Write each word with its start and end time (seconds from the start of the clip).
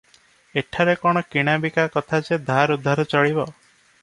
ଏଠାରେ 0.61 0.95
କଣ 1.01 1.23
କିଣା 1.35 1.55
ବିକା 1.67 1.85
କଥା 1.97 2.21
ଯେ 2.31 2.41
ଧାର 2.49 2.79
ଉଧାର 2.81 3.07
ଚଳିବ? 3.15 3.47